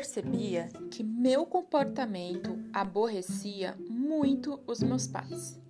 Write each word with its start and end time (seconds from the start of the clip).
percebia 0.00 0.66
que 0.90 1.04
meu 1.04 1.44
comportamento 1.44 2.58
aborrecia 2.72 3.76
muito 3.86 4.58
os 4.66 4.80
meus 4.82 5.06
pais. 5.06 5.60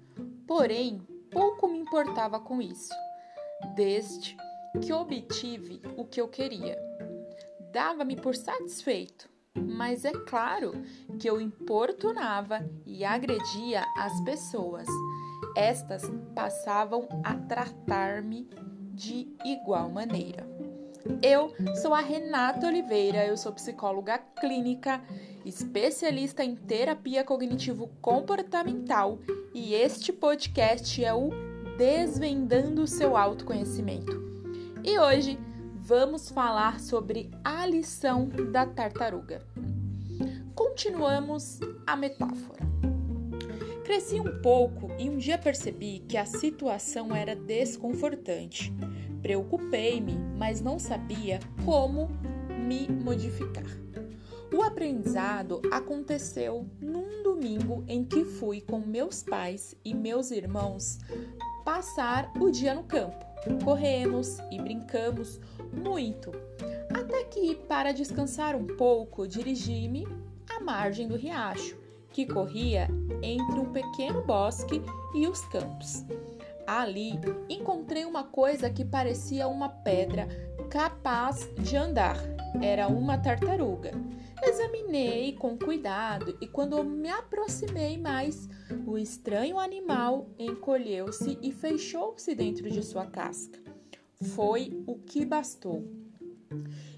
Porém, 0.46 1.02
pouco 1.32 1.66
me 1.66 1.80
importava 1.80 2.38
com 2.38 2.62
isso, 2.62 2.94
desde 3.74 4.36
que 4.80 4.92
obtive 4.92 5.82
o 5.96 6.04
que 6.04 6.20
eu 6.20 6.28
queria. 6.28 6.78
Dava-me 7.72 8.14
por 8.14 8.36
satisfeito, 8.36 9.28
mas 9.56 10.04
é 10.04 10.12
claro 10.12 10.74
que 11.18 11.28
eu 11.28 11.40
importunava 11.40 12.64
e 12.86 13.04
agredia 13.04 13.84
as 13.96 14.20
pessoas. 14.20 14.86
Estas 15.56 16.04
passavam 16.36 17.08
a 17.24 17.34
tratar-me 17.34 18.48
de 18.94 19.26
igual 19.44 19.90
maneira. 19.90 20.46
Eu 21.22 21.54
sou 21.80 21.94
a 21.94 22.00
Renata 22.00 22.66
Oliveira, 22.66 23.26
eu 23.26 23.36
sou 23.36 23.52
psicóloga 23.52 24.18
clínica, 24.18 25.00
especialista 25.44 26.44
em 26.44 26.54
terapia 26.54 27.24
cognitivo-comportamental 27.24 29.18
e 29.54 29.74
este 29.74 30.12
podcast 30.12 31.02
é 31.04 31.14
o 31.14 31.30
Desvendando 31.76 32.82
o 32.82 32.86
seu 32.86 33.16
autoconhecimento. 33.16 34.20
E 34.84 34.98
hoje 34.98 35.38
vamos 35.76 36.28
falar 36.28 36.78
sobre 36.78 37.30
a 37.42 37.64
lição 37.64 38.28
da 38.52 38.66
tartaruga. 38.66 39.42
Continuamos 40.54 41.58
a 41.86 41.96
metáfora. 41.96 42.60
Cresci 43.90 44.20
um 44.20 44.40
pouco 44.40 44.88
e 45.00 45.10
um 45.10 45.18
dia 45.18 45.36
percebi 45.36 45.98
que 46.06 46.16
a 46.16 46.24
situação 46.24 47.12
era 47.12 47.34
desconfortante. 47.34 48.72
Preocupei-me, 49.20 50.16
mas 50.38 50.60
não 50.60 50.78
sabia 50.78 51.40
como 51.64 52.08
me 52.68 52.86
modificar. 52.86 53.66
O 54.54 54.62
aprendizado 54.62 55.60
aconteceu 55.72 56.68
num 56.80 57.24
domingo 57.24 57.84
em 57.88 58.04
que 58.04 58.24
fui 58.24 58.60
com 58.60 58.78
meus 58.78 59.24
pais 59.24 59.74
e 59.84 59.92
meus 59.92 60.30
irmãos 60.30 61.00
passar 61.64 62.32
o 62.40 62.48
dia 62.48 62.72
no 62.72 62.84
campo. 62.84 63.26
Corremos 63.64 64.38
e 64.52 64.58
brincamos 64.62 65.40
muito, 65.72 66.30
até 66.94 67.24
que, 67.24 67.56
para 67.56 67.90
descansar 67.90 68.54
um 68.54 68.68
pouco, 68.68 69.26
dirigi-me 69.26 70.06
à 70.48 70.60
margem 70.60 71.08
do 71.08 71.16
riacho, 71.16 71.89
que 72.20 72.26
corria 72.26 72.86
entre 73.22 73.58
um 73.58 73.72
pequeno 73.72 74.22
bosque 74.22 74.82
e 75.14 75.26
os 75.26 75.40
campos. 75.46 76.04
Ali 76.66 77.12
encontrei 77.48 78.04
uma 78.04 78.24
coisa 78.24 78.68
que 78.68 78.84
parecia 78.84 79.48
uma 79.48 79.70
pedra 79.70 80.28
capaz 80.68 81.48
de 81.58 81.76
andar. 81.76 82.16
Era 82.60 82.88
uma 82.88 83.16
tartaruga. 83.16 83.92
Examinei 84.42 85.32
com 85.32 85.56
cuidado 85.56 86.36
e, 86.42 86.46
quando 86.46 86.84
me 86.84 87.08
aproximei 87.08 87.96
mais, 87.96 88.48
o 88.86 88.98
estranho 88.98 89.58
animal 89.58 90.28
encolheu-se 90.38 91.38
e 91.40 91.50
fechou-se 91.50 92.34
dentro 92.34 92.70
de 92.70 92.82
sua 92.82 93.06
casca. 93.06 93.58
Foi 94.34 94.82
o 94.86 94.98
que 94.98 95.24
bastou. 95.24 95.84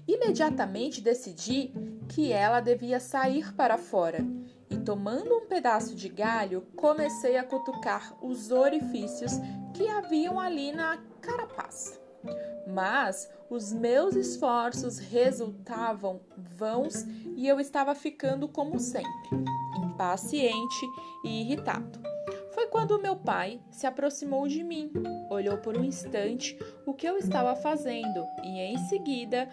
Imediatamente 0.07 1.01
decidi 1.01 1.71
que 2.09 2.31
ela 2.31 2.59
devia 2.59 2.99
sair 2.99 3.53
para 3.53 3.77
fora 3.77 4.25
e, 4.69 4.77
tomando 4.77 5.35
um 5.35 5.45
pedaço 5.45 5.95
de 5.95 6.09
galho, 6.09 6.67
comecei 6.75 7.37
a 7.37 7.43
cutucar 7.43 8.17
os 8.21 8.51
orifícios 8.51 9.31
que 9.73 9.87
haviam 9.87 10.39
ali 10.39 10.71
na 10.71 10.97
carapaça. 11.21 12.01
Mas 12.67 13.29
os 13.49 13.71
meus 13.71 14.15
esforços 14.15 14.97
resultavam 14.97 16.21
vãos 16.37 17.03
e 17.35 17.47
eu 17.47 17.59
estava 17.59 17.93
ficando 17.93 18.47
como 18.47 18.79
sempre, 18.79 19.29
impaciente 19.77 20.85
e 21.23 21.41
irritado. 21.41 22.12
Quando 22.73 22.99
meu 22.99 23.15
pai 23.15 23.59
se 23.69 23.85
aproximou 23.85 24.47
de 24.47 24.63
mim, 24.63 24.91
olhou 25.29 25.59
por 25.59 25.77
um 25.77 25.83
instante 25.83 26.57
o 26.87 26.93
que 26.95 27.07
eu 27.07 27.17
estava 27.17 27.55
fazendo 27.55 28.25
e, 28.43 28.59
em 28.59 28.79
seguida, 28.79 29.47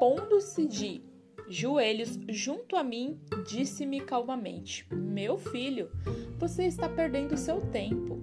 pondo-se 0.00 0.66
de 0.66 1.04
joelhos 1.50 2.18
junto 2.30 2.74
a 2.74 2.82
mim, 2.82 3.20
disse-me 3.46 4.00
calmamente: 4.00 4.88
Meu 4.90 5.36
filho, 5.36 5.90
você 6.38 6.64
está 6.64 6.88
perdendo 6.88 7.36
seu 7.36 7.60
tempo. 7.60 8.18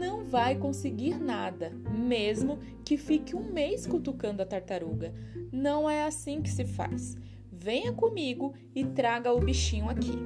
Não 0.00 0.24
vai 0.24 0.56
conseguir 0.56 1.22
nada, 1.22 1.68
mesmo 1.68 2.60
que 2.86 2.96
fique 2.96 3.36
um 3.36 3.52
mês 3.52 3.86
cutucando 3.86 4.40
a 4.40 4.46
tartaruga. 4.46 5.14
Não 5.52 5.90
é 5.90 6.04
assim 6.04 6.40
que 6.40 6.48
se 6.48 6.64
faz. 6.64 7.18
Venha 7.52 7.92
comigo 7.92 8.54
e 8.74 8.82
traga 8.82 9.30
o 9.30 9.40
bichinho 9.40 9.90
aqui. 9.90 10.18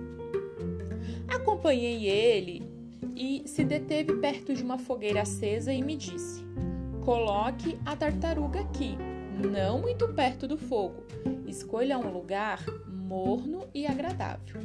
Acompanhei 1.26 2.06
ele 2.06 2.67
e 3.14 3.42
se 3.46 3.64
deteve 3.64 4.14
perto 4.16 4.54
de 4.54 4.62
uma 4.62 4.78
fogueira 4.78 5.22
acesa 5.22 5.72
e 5.72 5.82
me 5.82 5.96
disse: 5.96 6.44
Coloque 7.04 7.78
a 7.84 7.96
tartaruga 7.96 8.60
aqui 8.60 8.96
não 9.46 9.80
muito 9.80 10.08
perto 10.08 10.48
do 10.48 10.58
fogo. 10.58 11.04
Escolha 11.46 11.98
um 11.98 12.10
lugar 12.10 12.64
morno 12.86 13.68
e 13.72 13.86
agradável. 13.86 14.62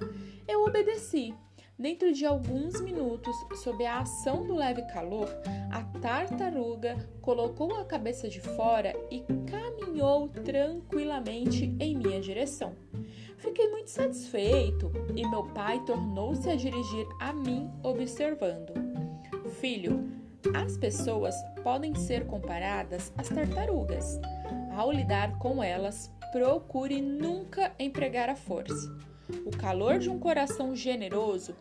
Eu 0.48 0.64
obedeci. 0.66 1.34
Dentro 1.78 2.14
de 2.14 2.24
alguns 2.24 2.80
minutos, 2.82 3.36
sob 3.64 3.84
a 3.86 4.00
ação 4.00 4.46
do 4.46 4.54
leve 4.54 4.84
calor, 4.94 5.28
a 5.72 5.84
tartaruga 6.00 6.96
colocou 7.20 7.76
a 7.76 7.84
cabeça 7.84 8.30
de 8.30 8.40
fora 8.40 8.94
e 9.10 9.24
caminhou 9.50 10.30
tranquilamente 10.30 11.76
em 11.80 11.98
minha 11.98 12.22
direção. 12.22 12.76
Fiquei 13.44 13.68
muito 13.68 13.90
satisfeito 13.90 14.90
e 15.14 15.28
meu 15.28 15.44
pai 15.44 15.84
tornou-se 15.84 16.50
a 16.50 16.56
dirigir 16.56 17.06
a 17.20 17.34
mim, 17.34 17.70
observando: 17.84 18.72
Filho, 19.59 20.09
as 20.56 20.78
pessoas 20.78 21.36
podem 21.62 21.94
ser 21.94 22.26
comparadas 22.26 23.12
às 23.18 23.28
tartarugas. 23.28 24.18
Ao 24.74 24.90
lidar 24.90 25.38
com 25.40 25.62
elas, 25.62 26.09
procure 26.32 27.02
nunca 27.02 27.76
empregar 27.78 28.30
a 28.30 28.36
força. 28.36 28.98
O 29.46 29.52
calor 29.52 30.00
de 30.00 30.09
um 30.09 30.18
coração 30.18 30.74
generoso 30.74 31.53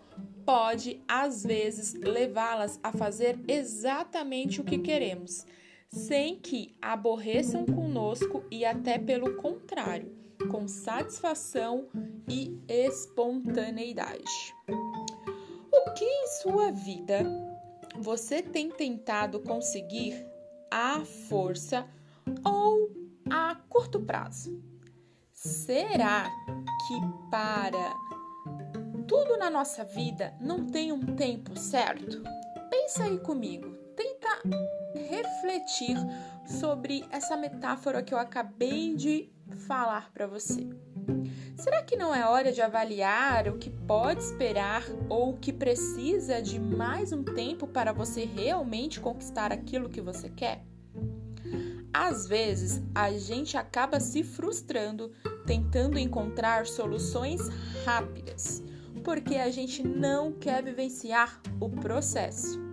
pode, 0.46 1.02
às 1.08 1.42
vezes, 1.42 1.94
levá-las 1.94 2.78
a 2.80 2.92
fazer 2.92 3.40
exatamente 3.48 4.60
o 4.60 4.64
que 4.64 4.78
queremos, 4.78 5.44
sem 5.92 6.36
que 6.36 6.74
aborreçam 6.80 7.66
conosco 7.66 8.42
e 8.50 8.64
até 8.64 8.98
pelo 8.98 9.36
contrário, 9.36 10.10
com 10.50 10.66
satisfação 10.66 11.86
e 12.28 12.58
espontaneidade. 12.66 14.54
O 15.70 15.90
que 15.92 16.04
em 16.04 16.26
sua 16.40 16.72
vida 16.72 17.24
você 17.98 18.42
tem 18.42 18.70
tentado 18.70 19.40
conseguir 19.40 20.26
à 20.70 21.04
força 21.04 21.86
ou 22.44 22.90
a 23.30 23.54
curto 23.68 24.00
prazo. 24.00 24.60
Será 25.32 26.30
que 26.86 27.30
para 27.30 27.94
tudo 29.06 29.36
na 29.36 29.50
nossa 29.50 29.84
vida 29.84 30.34
não 30.40 30.66
tem 30.66 30.90
um 30.90 31.14
tempo 31.14 31.58
certo? 31.58 32.22
Pensa 32.70 33.04
aí 33.04 33.18
comigo, 33.18 33.81
tenta 33.94 34.42
refletir 34.94 35.96
sobre 36.46 37.04
essa 37.10 37.36
metáfora 37.36 38.02
que 38.02 38.12
eu 38.12 38.18
acabei 38.18 38.94
de 38.94 39.30
falar 39.66 40.10
para 40.12 40.26
você. 40.26 40.68
Será 41.56 41.82
que 41.82 41.96
não 41.96 42.14
é 42.14 42.26
hora 42.26 42.52
de 42.52 42.60
avaliar 42.60 43.48
o 43.48 43.58
que 43.58 43.70
pode 43.70 44.22
esperar 44.22 44.82
ou 45.08 45.30
o 45.30 45.38
que 45.38 45.52
precisa 45.52 46.40
de 46.40 46.58
mais 46.58 47.12
um 47.12 47.22
tempo 47.22 47.66
para 47.66 47.92
você 47.92 48.24
realmente 48.24 49.00
conquistar 49.00 49.52
aquilo 49.52 49.88
que 49.88 50.00
você 50.00 50.28
quer? 50.28 50.64
Às 51.92 52.26
vezes, 52.26 52.82
a 52.94 53.12
gente 53.12 53.56
acaba 53.56 54.00
se 54.00 54.22
frustrando 54.22 55.12
tentando 55.46 55.98
encontrar 55.98 56.66
soluções 56.66 57.40
rápidas, 57.84 58.62
porque 59.04 59.36
a 59.36 59.50
gente 59.50 59.82
não 59.82 60.32
quer 60.32 60.62
vivenciar 60.62 61.40
o 61.60 61.68
processo. 61.68 62.71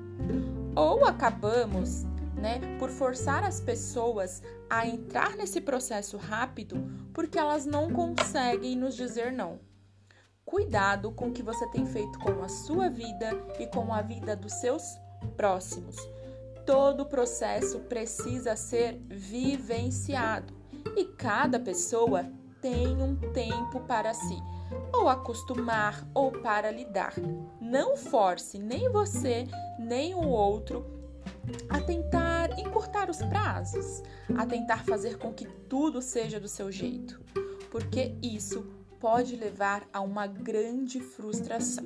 Ou 0.79 1.05
acabamos, 1.05 2.03
né, 2.35 2.59
por 2.79 2.89
forçar 2.89 3.43
as 3.43 3.59
pessoas 3.59 4.41
a 4.69 4.87
entrar 4.87 5.35
nesse 5.35 5.59
processo 5.59 6.17
rápido 6.17 6.77
porque 7.13 7.37
elas 7.37 7.65
não 7.65 7.91
conseguem 7.91 8.75
nos 8.75 8.95
dizer 8.95 9.31
não. 9.31 9.59
Cuidado 10.45 11.11
com 11.11 11.27
o 11.27 11.31
que 11.31 11.43
você 11.43 11.67
tem 11.71 11.85
feito 11.85 12.17
com 12.19 12.41
a 12.41 12.47
sua 12.47 12.89
vida 12.89 13.31
e 13.59 13.67
com 13.67 13.93
a 13.93 14.01
vida 14.01 14.35
dos 14.35 14.53
seus 14.53 14.83
próximos 15.35 15.95
todo 16.69 17.03
processo 17.03 17.79
precisa 17.79 18.55
ser 18.55 19.01
vivenciado 19.09 20.53
e 20.95 21.03
cada 21.03 21.59
pessoa 21.59 22.31
tem 22.61 23.01
um 23.01 23.15
tempo 23.33 23.79
para 23.87 24.13
si, 24.13 24.37
ou 24.93 25.09
acostumar 25.09 26.07
ou 26.13 26.31
para 26.31 26.69
lidar. 26.69 27.15
Não 27.69 27.95
force 27.95 28.57
nem 28.57 28.89
você 28.89 29.45
nem 29.77 30.15
o 30.15 30.27
outro 30.27 30.83
a 31.69 31.79
tentar 31.79 32.57
encurtar 32.57 33.11
os 33.11 33.17
prazos, 33.17 34.01
a 34.35 34.43
tentar 34.43 34.83
fazer 34.83 35.19
com 35.19 35.31
que 35.31 35.45
tudo 35.69 36.01
seja 36.01 36.39
do 36.39 36.47
seu 36.47 36.71
jeito, 36.71 37.21
porque 37.69 38.15
isso 38.23 38.65
pode 38.99 39.35
levar 39.35 39.87
a 39.93 40.01
uma 40.01 40.25
grande 40.25 40.99
frustração. 40.99 41.85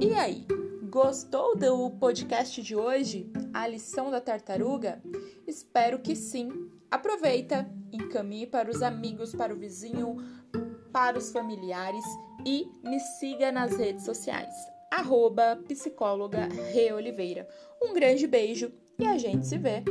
E 0.00 0.12
aí, 0.12 0.44
gostou 0.90 1.56
do 1.56 1.90
podcast 1.92 2.60
de 2.60 2.74
hoje? 2.74 3.30
A 3.54 3.68
lição 3.68 4.10
da 4.10 4.20
tartaruga? 4.20 5.00
Espero 5.46 6.00
que 6.00 6.16
sim. 6.16 6.68
Aproveita, 6.90 7.70
encaminhe 7.92 8.48
para 8.48 8.68
os 8.68 8.82
amigos, 8.82 9.36
para 9.36 9.54
o 9.54 9.56
vizinho, 9.56 10.16
para 10.92 11.16
os 11.16 11.30
familiares 11.30 12.04
e 12.44 12.68
me 12.82 12.98
siga 12.98 13.52
nas 13.52 13.76
redes 13.76 14.04
sociais. 14.04 14.79
Arroba 14.90 15.56
psicóloga 15.68 16.48
Re 16.72 16.92
Oliveira. 16.92 17.48
Um 17.80 17.94
grande 17.94 18.26
beijo 18.26 18.72
e 18.98 19.06
a 19.06 19.16
gente 19.16 19.46
se 19.46 19.56
vê 19.56 19.84